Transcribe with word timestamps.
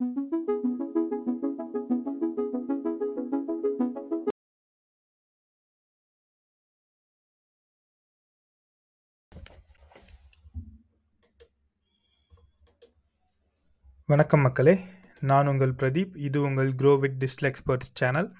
வணக்கம் 0.00 0.20
மக்களே. 14.40 14.78
நான் 15.20 15.46
உங்கள் 15.46 15.72
பிரதீப். 15.72 16.16
இது 16.16 16.42
உங்கள் 16.42 16.70
grow 16.72 16.98
with 16.98 17.18
digital 17.18 17.50
experts 17.50 17.90
channel 17.92 18.30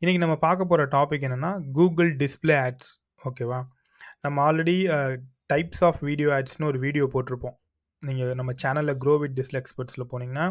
இன்றைக்கி 0.00 0.16
நம்ம 0.16 0.36
பார்க்க 0.36 0.64
போகிற 0.64 0.86
டாபிக் 0.86 1.26
என்னென்னா 1.30 1.52
கூகுள் 1.72 2.16
டிஸ்பிளே 2.16 2.56
ஆட்ஸ் 2.66 2.92
ஓகேவா 3.24 3.60
நம்ம 4.20 4.52
ஆல்ரெடி 4.52 4.78
டைப்ஸ் 5.52 5.84
ஆஃப் 5.90 6.00
வீடியோ 6.10 6.30
ஆட்ஸ்னு 6.38 6.70
ஒரு 6.72 6.78
வீடியோ 6.78 7.10
போட்டிருப்போம். 7.12 7.58
நீங்கள் 8.02 8.34
நம்ம 8.34 8.52
சேனலில் 8.62 8.98
க்ரோ 9.02 9.18
வித் 9.18 9.34
டிஜிட்டல் 9.34 9.60
எக்ஸ்பர்ட்ஸில் 9.60 10.10
போனீங்கன்னா 10.10 10.46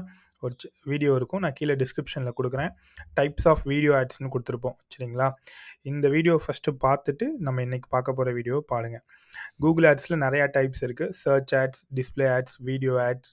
ஒரு 0.45 0.55
வீடியோ 0.91 1.11
இருக்கும். 1.19 1.43
நான் 1.45 1.57
கீழே 1.59 1.75
டிஸ்கிரிப்ஷனில் 1.83 2.37
கொடுக்குறேன். 2.39 2.71
டைப்ஸ் 3.19 3.47
ஆஃப் 3.51 3.63
வீடியோ 3.73 3.93
ஆட்ஸ்னு 3.99 4.33
கொடுத்துருப்போம். 4.35 4.77
சரிங்களா? 4.95 5.29
இந்த 5.91 6.07
வீடியோ 6.15 6.35
ஃபஸ்ட்டு 6.45 6.75
பார்த்துட்டு 6.87 7.27
நம்ம 7.47 7.61
இன்றைக்கி 7.67 7.89
பார்க்க 7.95 8.17
போகிற 8.17 8.31
வீடியோ 8.39 8.57
பாருங்கள் 8.73 9.05
கூகுள் 9.65 9.87
ஆட்ஸில் 9.91 10.23
நிறையா 10.25 10.47
டைப்ஸ் 10.57 10.83
இருக்குது 10.87 11.15
search 11.23 11.53
ads 11.61 11.83
display 11.99 12.27
ads 12.35 12.57
video 12.71 12.95
ads 13.07 13.31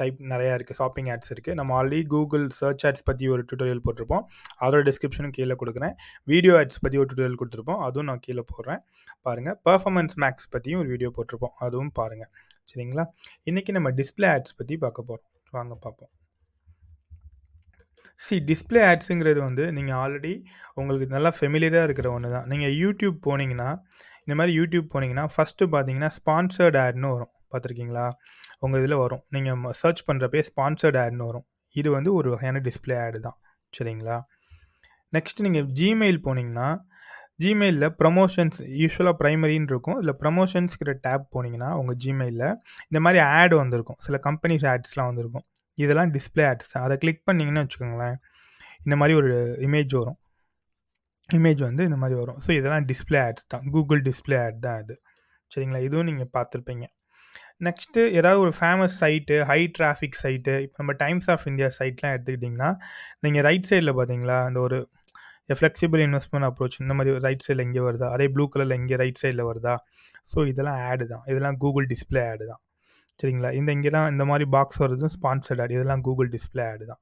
type 0.00 0.16
நிறையா 0.30 0.52
இருக்குது 0.56 0.78
ஷாப்பிங் 0.78 1.08
ஆட்ஸ் 1.12 1.30
இருக்குது 1.32 1.56
நம்ம 1.58 1.74
ஆல்ரெடி 1.80 2.00
கூகுள் 2.14 2.46
சர்ச் 2.60 2.84
ஆட்ஸ் 2.88 3.04
பற்றி 3.08 3.24
ஒரு 3.34 3.42
டியூட்டோரியல் 3.48 3.82
போட்டிருப்போம். 3.84 4.24
அதோட 4.64 4.80
டிஸ்கிரிப்ஷனும் 4.88 5.34
கீழே 5.36 5.56
கொடுக்குறேன். 5.60 5.94
வீடியோ 6.32 6.54
ஆட்ஸ் 6.60 6.82
பற்றி 6.84 6.98
ஒரு 7.02 7.08
டியூட்டோரியல் 7.10 7.38
கொடுத்துருப்போம். 7.42 7.80
அதுவும் 7.86 8.08
நான் 8.10 8.24
கீழே 8.26 8.44
போடுறேன். 8.52 8.82
பாருங்கள் 9.28 9.56
பர்ஃபார்மன்ஸ் 9.68 10.18
மேக்ஸ் 10.24 10.50
பற்றியும் 10.56 10.82
ஒரு 10.82 10.90
வீடியோ 10.94 11.12
போட்டிருப்போம். 11.18 11.54
அதுவும் 11.66 11.94
பாருங்கள் 12.00 12.32
சரிங்களா? 12.72 13.06
இன்றைக்கி 13.50 13.72
நம்ம 13.78 13.92
டிஸ்பிளே 14.02 14.28
ஆட்ஸ் 14.34 14.58
பற்றி 14.60 14.76
பார்க்க 14.86 15.08
போகிறோம் 15.10 15.30
வாங்க 15.58 15.74
பார்ப்போம். 15.86 16.12
சி 18.16 18.36
டிஸ்பிளே 18.50 18.80
ஆட்ஸுங்கிறது 18.90 19.38
வந்து 19.38 19.72
நீங்கள் 19.72 19.94
ஆல்ரெடி 19.94 20.34
உங்களுக்கு 20.74 21.06
நல்லா 21.14 21.32
ஃபெமிலியராக 21.38 21.82
இருக்கிற 21.82 22.10
ஒன்று 22.12 22.30
தான். 22.30 22.46
நீங்கள் 22.46 22.74
யூடியூப் 22.82 23.16
போனீங்கன்னா 23.28 23.70
இந்த 24.26 24.34
மாதிரி 24.38 24.52
யூடியூப் 24.60 24.86
போனீங்கன்னா 24.94 25.24
ஃபஸ்ட்டு 25.34 25.68
பார்த்தீங்கன்னா 25.74 26.10
ஸ்பான்சர்ட் 26.18 26.78
ஆட்னு 26.84 27.10
வரும். 27.14 27.32
பார்த்துருக்கீங்களா? 27.52 28.06
உங்கள் 28.58 28.80
இதில் 28.80 28.96
வரும். 28.96 29.22
நீங்கள் 29.28 29.72
சர்ச் 29.72 30.02
பண்ணுறப்பே 30.10 30.42
ஸ்பான்சர்ட் 30.50 30.98
ஆட்னு 31.02 31.26
வரும். 31.30 31.46
இது 31.80 31.90
வந்து 31.90 32.14
ஒரு 32.14 32.30
வகையான 32.30 32.60
டிஸ்பிளே 32.68 32.96
ஆடு 33.04 33.20
தான். 33.20 33.38
சரிங்களா? 33.78 34.16
நெக்ஸ்ட் 35.12 35.44
நீங்கள் 35.46 35.66
ஜிமெயில் 35.80 36.18
போனீங்கன்னா 36.26 36.68
ஜிமெயிலில் 37.42 37.92
ப்ரமோஷன்ஸ் 38.00 38.58
யூஸ்வலாக 38.80 39.14
ப்ரைமரின்னு 39.20 39.70
இருக்கும். 39.72 39.98
இல்லை 39.98 40.14
ப்ரமோஷன்ஸ்கிற 40.20 40.92
டேப் 41.06 41.24
போனீங்கன்னா 41.34 41.70
உங்கள் 41.80 41.96
ஜிமெயிலில் 42.04 42.48
இந்த 42.88 43.00
மாதிரி 43.00 43.24
ஆட் 43.24 43.54
வந்திருக்கும். 43.54 43.98
சில 43.98 44.20
கம்பெனிஸ் 44.26 44.66
ஆட்ஸ்லாம் 44.72 45.10
வந்திருக்கும். 45.10 45.46
இதெல்லாம் 45.82 46.12
டிஸ்பிளே 46.16 46.44
ஆட்ஸ் 46.50 46.72
தான் 46.72 46.84
அதை 46.86 46.96
கிளிக் 47.04 47.24
பண்ணிங்கன்னு 47.28 47.64
வச்சுக்கோங்களேன் 47.64 48.16
இந்த 48.86 48.94
மாதிரி 49.00 49.14
ஒரு 49.20 49.30
இமேஜ் 49.66 49.94
வரும். 50.00 50.18
இமேஜ் 51.28 51.60
வந்து 51.68 51.82
இந்த 51.88 51.98
மாதிரி 52.02 52.16
வரும். 52.22 52.38
ஸோ 52.46 52.50
இதெல்லாம் 52.58 52.86
டிஸ்பிளே 52.90 53.18
ஆட்ஸ் 53.26 53.46
தான். 53.54 53.64
கூகுள் 53.74 54.02
டிஸ்பிளே 54.08 54.36
ஆட் 54.46 54.58
தான் 54.66 54.78
அது. 54.82 54.94
சரிங்களா? 55.52 55.80
இதுவும் 55.88 56.08
நீங்கள் 56.10 56.30
பார்த்துருப்பீங்க. 56.36 56.84
நெக்ஸ்ட்டு 57.66 58.00
ஏதாவது 58.18 58.38
ஒரு 58.44 58.52
famous 58.58 58.94
site 59.02 59.36
high 59.50 59.60
traffic 59.76 60.18
site 60.22 60.54
இப்போ 60.64 60.76
நம்ம 60.82 60.92
டைம்ஸ் 61.02 61.28
ஆஃப் 61.34 61.44
இந்தியா 61.50 61.68
சைட்லாம் 61.78 62.14
எடுத்துக்கிட்டிங்கன்னா 62.16 62.70
நீங்கள் 63.24 63.44
ரைட் 63.48 63.68
சைடில் 63.70 63.92
பார்த்தீங்களா 63.98 64.38
அந்த 64.48 64.60
ஒரு 64.66 64.78
ஃப்ளெக்சிபிள் 65.58 66.00
இன்வெஸ்ட்மெண்ட் 66.06 66.46
அப்ரோச் 66.48 66.76
இந்த 66.84 66.94
மாதிரி 66.98 67.12
ரைட் 67.26 67.44
சைடில் 67.46 67.64
எங்கே 67.66 67.82
வருதா? 67.86 68.08
அதே 68.16 68.26
ப்ளூ 68.34 68.44
கலரில் 68.52 68.76
எங்கே 68.80 68.96
ரைட் 69.02 69.20
சைடில் 69.22 69.48
வருதா? 69.50 69.74
ஸோ 70.32 70.38
இதெல்லாம் 70.52 70.80
ஆடு 70.90 71.06
தான். 71.12 71.24
இதெல்லாம் 71.32 71.58
கூகுள் 71.64 71.86
டிஸ்பிளே 71.92 72.22
ஆடு 72.32 72.44
தான். 72.52 72.62
சரிங்களா? 73.20 73.50
இந்த 73.58 73.70
இங்கே 73.76 73.90
தான் 73.96 74.08
இந்த 74.12 74.24
மாதிரி 74.30 74.46
பாக்ஸ் 74.56 74.80
வருது 74.84 75.08
ஸ்பான்சர்ட் 75.16 75.60
ஆட் 75.64 75.74
இதெல்லாம் 75.76 76.02
கூகுள் 76.06 76.28
டிஸ்பிளே 76.36 76.64
ஆடு 76.72 76.84
தான். 76.92 77.00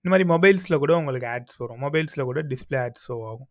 இந்த 0.00 0.08
மாதிரி 0.12 0.26
மொபைல்ஸில் 0.32 0.80
கூட 0.82 0.92
உங்களுக்கு 1.00 1.28
ஆட்ஸ் 1.34 1.58
வரும். 1.62 1.80
மொபைல்ஸில் 1.84 2.28
கூட 2.30 2.40
டிஸ்பிளே 2.52 2.78
ஆட் 2.84 3.00
ஷோ 3.06 3.14
ஆகும். 3.30 3.48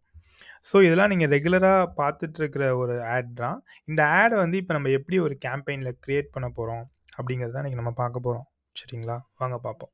ஸோ 0.70 0.76
இதெல்லாம் 0.86 1.12
நீங்கள் 1.14 1.32
ரெகுலராக 1.36 1.82
பார்த்துட்ருக்கிற 2.00 2.64
ஒரு 2.82 2.96
ஆட் 3.16 3.34
தான். 3.42 3.58
இந்த 3.90 4.02
ஆடை 4.20 4.36
வந்து 4.44 4.58
இப்போ 4.62 4.74
நம்ம 4.78 4.92
எப்படி 5.00 5.18
ஒரு 5.26 5.36
கேம்பெயினில் 5.46 5.98
க்ரியேட் 6.06 6.30
பண்ண 6.36 6.48
போகிறோம் 6.58 6.86
அப்படிங்கிறத 7.18 7.64
நீங்கள் 7.66 7.82
நம்ம 7.82 7.94
பார்க்க 8.02 8.26
போகிறோம் 8.28 8.48
சரிங்களா? 8.76 9.18
வாங்க 9.42 9.58
பார்ப்போம். 9.68 9.92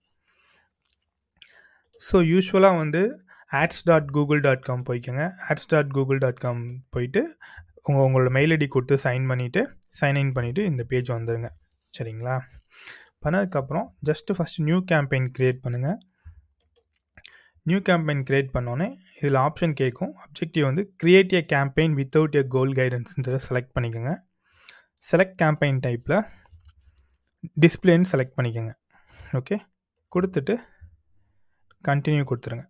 ஸோ 2.09 2.17
யூஸ்வலாக 2.31 2.79
வந்து 2.83 3.01
ads 3.61 3.83
dot 3.89 4.09
Google 4.17 4.41
dot 4.47 4.65
com 4.67 4.85
போய்க்கோங்க. 4.89 5.25
Ads 5.49 5.69
dot 5.73 5.91
Google 5.97 6.21
dot 6.25 6.43
com 6.45 6.61
போயிட்டு 6.95 7.21
உங்கள் 7.87 8.05
உங்களோட 8.07 8.31
மெயில் 8.37 8.53
ஐடி 8.55 8.67
கொடுத்து 8.75 8.95
சைன் 9.07 9.25
பண்ணிவிட்டு 9.31 9.61
சைன்இன் 9.99 10.33
பண்ணிவிட்டு 10.37 10.63
இந்த 10.71 10.83
பேஜ் 10.91 11.09
வந்துடுங்க 11.17 11.49
சரிங்களா? 11.97 12.35
பண்ணதுக்கப்புறம் 13.23 13.87
just 14.09 14.35
first 14.37 14.65
new 14.67 14.77
campaign 14.91 15.27
create 15.37 15.59
பண்ணுங்கள் 15.65 15.97
நியூ 17.69 17.79
கேம்பெயின் 17.87 18.21
க்ரியேட் 18.27 18.53
பண்ணோன்னே 18.53 18.87
இதில் 19.19 19.39
ஆப்ஷன் 19.45 19.73
கேட்கும் 19.81 20.13
அப்ஜெக்டிவ் 20.23 20.65
வந்து 20.67 20.83
create 21.01 21.33
a 21.37 21.41
campaign 21.53 21.95
without 21.99 22.37
a 22.39 22.43
goal 22.55 22.73
கைடன்ஸ்ன்றதை 22.79 23.39
select 23.47 23.73
பண்ணிக்கோங்க. 23.75 24.13
செலக்ட் 25.11 25.37
கேம்பெயின் 25.41 25.79
டைப்பில் 25.85 26.17
டிஸ்பிளேன்னு 27.63 28.09
செலக்ட் 28.13 28.35
பண்ணிக்கோங்க. 28.37 28.73
ஓகே 29.39 29.57
கொடுத்துட்டு 30.15 30.55
கண்டினியூ 31.89 32.23
கொடுத்துருங்க. 32.31 32.65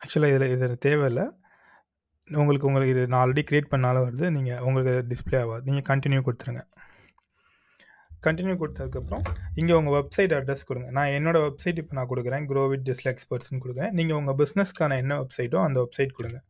ஆக்சுவலாக 0.00 0.34
இதில் 0.36 0.52
இதில் 0.54 0.82
தேவையில்லை. 0.86 1.26
உங்களுக்கு 2.40 2.68
உங்களுக்கு 2.68 2.94
இது 2.94 3.02
நான் 3.12 3.22
ஆல்ரெடி 3.22 3.42
க்ரியேட் 3.48 3.72
பண்ணாலும் 3.74 4.04
வருது. 4.06 4.26
நீங்கள் 4.36 4.60
உங்களுக்கு 4.68 4.92
டிஸ்பிளே 5.12 5.38
ஆகாது. 5.42 5.62
நீங்கள் 5.68 5.88
கண்டினியூ 5.90 6.22
கொடுத்துருங்க. 6.28 6.62
கண்டினியூ 8.26 8.54
கொடுத்ததுக்கப்புறம் 8.62 9.24
இங்கே 9.60 9.74
உங்கள் 9.80 9.94
வெப்சைட் 9.98 10.32
அட்ரஸ் 10.38 10.66
கொடுங்க. 10.68 10.88
நான் 10.96 11.12
என்னோடய 11.18 11.44
வெப்சைட் 11.46 11.80
இப்போ 11.82 11.94
நான் 11.98 12.10
கொடுக்குறேன். 12.12 12.46
க்ரோ 12.50 12.62
வித் 12.72 12.86
டிஸ்ல 12.88 13.12
எக்ஸ்பர்ட்ஸ்னு 13.14 13.62
கொடுக்குறேன். 13.64 13.94
நீங்கள் 13.98 14.18
உங்கள் 14.20 14.38
பிஸ்னஸ்க்கான 14.40 14.98
என்ன 15.02 15.18
வெப்சைட்டோ 15.22 15.60
அந்த 15.66 15.78
வெப்சைட் 15.84 16.16
கொடுங்க. 16.18 16.40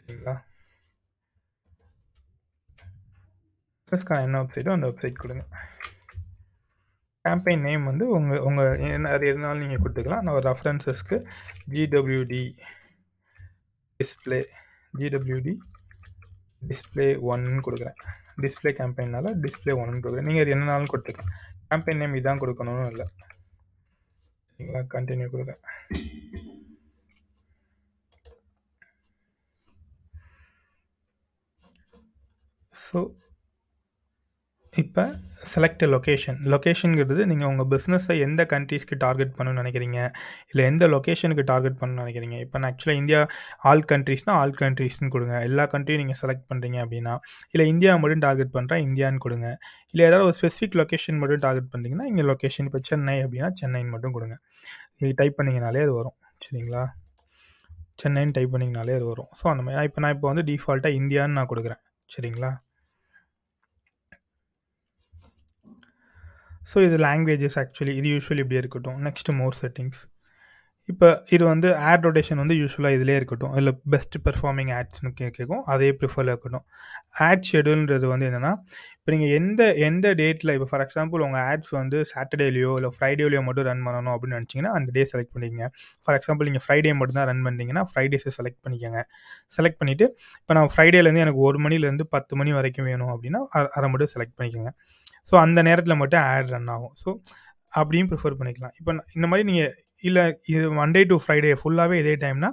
சரிங்களா? 0.00 0.34
பிஸ்னஸ்க்கான 3.84 4.24
என்ன 4.28 4.40
வெப்சைட்டோ 4.42 4.74
அந்த 4.78 4.88
வெப்சைட் 4.90 5.22
கொடுங்க. 5.22 5.44
கேம்பெயின் 7.24 7.64
நேம் 7.68 7.88
வந்து 7.88 8.04
உங்கள் 8.16 8.42
உங்கள் 8.48 8.82
என்ன 8.96 9.16
இருந்தாலும் 9.30 9.62
நீங்கள் 9.62 9.82
கொடுத்துக்கலாம். 9.84 10.22
நான் 10.24 10.36
ஒரு 10.38 10.46
ரெஃபரன்சஸ்க்கு 10.50 11.16
G W D 11.74 12.42
display 14.00 14.38
G W D 15.00 15.52
display 16.68 17.06
ஒன்னு 17.32 17.64
கொடுக்குறேன். 17.66 17.98
டிஸ்பிளே 18.42 18.70
கேம்பெயினால் 18.78 19.28
டிஸ்பிளே 19.44 19.72
ஒன்னு 19.82 20.02
கொடுக்குறேன். 20.04 20.28
நீங்கள் 20.28 20.44
அது 20.44 20.54
என்னனாலும் 20.56 20.92
கொடுத்துருக்கேன் 20.92 21.32
கேம்பெயின் 21.70 22.00
நேம் 22.02 22.18
இதான் 22.20 22.42
கொடுக்கணும்னு 22.42 22.86
இல்லை. 22.92 23.06
சரிங்களா 24.58 24.82
கண்டினியூ 24.94 25.28
கொடுக்குறேன் 25.34 25.62
ஸோ 32.74 33.00
இப்போ 34.78 35.04
செலக்ட் 35.52 35.82
லொக்கேஷன் 35.92 36.36
லொக்கேஷனுங்கிறது 36.52 37.22
நீங்கள் 37.30 37.48
உங்கள் 37.50 37.68
பிஸ்னஸை 37.72 38.14
எந்த 38.26 38.42
கண்ட்ரீஸ்க்கு 38.52 38.96
டார்கெட் 39.04 39.32
பண்ணணும்னு 39.36 39.60
நினைக்கிறீங்க? 39.62 39.98
இல்லை 40.50 40.64
எந்த 40.70 40.84
லொக்கேஷனுக்கு 40.94 41.44
டார்கெட் 41.50 41.78
பண்ணணும்னு 41.80 42.02
நினைக்கிறீங்க? 42.04 42.36
இப்போ 42.44 42.56
நான் 42.60 42.70
ஆக்சுவலாக 42.70 43.00
இந்தியா 43.02 43.20
ஆல் 43.70 43.84
கண்ட்ரீஸ்னால் 43.92 44.38
ஆல் 44.42 44.54
கண்ட்ரீஸ்னு 44.62 45.10
கொடுங்க. 45.14 45.34
எல்லா 45.48 45.64
கண்ட்ரியும் 45.74 46.02
நீங்கள் 46.02 46.20
செலக்ட் 46.22 46.46
பண்ணுறீங்க 46.50 46.78
அப்படின்னா 46.84 47.14
இல்லை 47.52 47.66
இந்தியா 47.72 47.94
மட்டும் 48.04 48.24
டார்கெட் 48.26 48.54
பண்ணுறேன் 48.58 48.82
இந்தியான்னு 48.88 49.22
கொடுங்க. 49.26 49.48
இல்லை 49.92 50.06
ஏதாவது 50.10 50.28
ஒரு 50.30 50.36
ஸ்பெசிஃபிக் 50.40 50.78
லொக்கேஷன் 50.82 51.20
மட்டும் 51.24 51.44
டார்கெட் 51.48 51.70
பண்ணிங்கன்னா 51.74 52.08
இங்கே 52.12 52.26
லொக்கேஷன் 52.32 52.68
இப்போ 52.70 52.82
சென்னை 52.90 53.18
அப்படின்னா 53.26 53.50
சென்னைன்னு 53.62 53.92
மட்டும் 53.96 54.16
கொடுங்க. 54.18 54.36
நீங்கள் 55.00 55.18
டைப் 55.22 55.38
பண்ணிங்கனாலே 55.40 55.84
அது 55.88 55.94
வரும். 56.00 56.16
சரிங்களா? 56.46 56.84
சென்னைன்னு 58.02 58.34
டைப் 58.38 58.52
பண்ணிங்கனாலே 58.56 58.94
அது 59.00 59.06
வரும். 59.12 59.30
ஸோ 59.40 59.46
அந்த 59.54 59.62
மாதிரி. 59.64 59.88
இப்போ 59.90 60.00
நான் 60.02 60.14
இப்போ 60.16 60.28
வந்து 60.32 60.44
டிஃபால்ட்டாக 60.50 60.98
இந்தியான்னு 61.02 61.38
நான் 61.38 61.52
கொடுக்குறேன். 61.54 61.82
சரிங்களா? 62.10 62.52
ஸோ 66.72 66.78
இது 66.86 66.96
லாங்குவேஜஸ் 67.06 67.58
ஆக்சுவலி 67.62 67.94
இது 68.00 68.08
யூஸ்வலி 68.08 68.42
இப்படி 68.44 68.60
இருக்கட்டும். 68.62 68.98
நெக்ஸ்ட் 69.06 69.30
மோர் 69.40 69.56
செட்டிங்ஸ் 69.62 70.00
இப்போ 70.88 71.08
இது 71.34 71.44
வந்து 71.50 71.68
ஆட் 71.88 72.04
ரொட்டேஷன் 72.06 72.40
வந்து 72.42 72.54
யூஸ்வலாக 72.60 72.96
இதிலே 72.96 73.14
இருக்கட்டும். 73.18 73.52
இல்லை 73.58 73.72
பெஸ்ட் 73.92 74.16
பெர்ஃபார்மிங் 74.26 74.70
ஆட்ஸ்னு 74.76 75.10
கே 75.18 75.26
கேட்கும் 75.36 75.62
அதே 75.72 75.88
ப்ரிஃபரில் 75.98 76.30
இருக்கட்டும். 76.32 76.64
ஆட் 77.26 77.44
ஷெடியூல்ன்றது 77.50 78.06
வந்து 78.12 78.26
என்னென்னா 78.28 78.52
இப்போ 78.98 79.10
நீங்கள் 79.14 79.32
எந்த 79.38 79.62
எந்த 79.88 80.06
டேட்டில் 80.20 80.52
இப்போ 80.56 80.66
ஃபார் 80.70 80.82
எக்ஸாம்பிள் 80.86 81.24
உங்கள் 81.26 81.42
ஆட்ஸ் 81.50 81.72
வந்து 81.78 81.98
சாட்டர்டேலையோ 82.12 82.72
இல்லை 82.78 82.90
ஃப்ரைடேலையோ 82.96 83.42
மட்டும் 83.48 83.66
ரன் 83.70 83.84
பண்ணணும் 83.88 84.14
அப்படின்னு 84.14 84.38
நினச்சிங்கன்னா 84.38 84.72
அந்த 84.78 84.88
டே 84.96 85.04
செலக்ட் 85.12 85.32
பண்ணிக்கங்க. 85.36 85.68
ஃபார் 86.04 86.16
எக்ஸாம்பிள் 86.20 86.48
நீங்கள் 86.50 86.64
ஃப்ரைடே 86.66 86.94
மட்டும் 87.00 87.18
தான் 87.20 87.28
ரன் 87.32 87.44
பண்ணுறீங்கன்னா 87.48 87.84
ஃப்ரைடேஸை 87.92 88.32
செலக்ட் 88.38 88.60
பண்ணிக்கோங்க. 88.66 89.02
செலக்ட் 89.58 89.80
பண்ணிவிட்டு 89.82 90.08
இப்போ 90.42 90.54
நான் 90.58 90.72
ஃப்ரைடேலேருந்து 90.76 91.24
எனக்கு 91.26 91.42
ஒரு 91.50 91.60
மணிலேருந்து 91.66 92.06
பத்து 92.16 92.32
மணி 92.40 92.52
வரைக்கும் 92.58 92.88
வேணும் 92.90 93.12
அப்படின்னா 93.16 93.42
அதை 93.76 93.86
மட்டும் 93.94 94.12
செலக்ட் 94.16 94.36
பண்ணிக்கோங்க. 94.40 94.72
ஸோ 95.30 95.36
அந்த 95.44 95.60
நேரத்தில் 95.70 96.00
மட்டும் 96.02 96.22
ஆட் 96.32 96.50
ரன் 96.56 96.70
ஆகும். 96.76 96.94
ஸோ 97.02 97.08
அப்படியும் 97.78 98.08
ப்ரிஃபர் 98.10 98.36
பண்ணிக்கலாம். 98.38 98.74
இப்போ 98.78 98.92
இந்த 99.16 99.26
மாதிரி 99.30 99.44
நீங்கள் 99.50 99.72
இல்லை 100.08 100.24
இது 100.52 100.62
மண்டே 100.80 101.02
டு 101.10 101.16
ஃப்ரைடே 101.24 101.50
ஃபுல்லாகவே 101.60 101.96
இதே 102.02 102.14
டைம்னா 102.24 102.50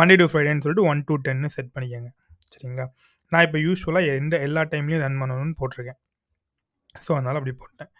மண்டே 0.00 0.16
டு 0.22 0.26
ஃப்ரைடேன்னு 0.32 0.64
சொல்லிட்டு 0.64 0.88
ஒன் 0.90 1.00
டு 1.08 1.14
டென்னு 1.26 1.50
செட் 1.56 1.72
பண்ணிக்கோங்க. 1.76 2.10
சரிங்களா? 2.54 2.86
நான் 3.32 3.44
இப்போ 3.46 3.58
யூஸ்வலாக 3.66 4.14
எந்த 4.20 4.36
எல்லா 4.46 4.62
டைம்லேயும் 4.74 5.02
ரன் 5.06 5.18
பண்ணணும்னு 5.22 5.56
போட்டிருக்கேன். 5.60 6.00
ஸோ 7.04 7.10
அதனால் 7.16 7.38
அப்படி 7.40 7.54
போட்டேன். 7.64 7.90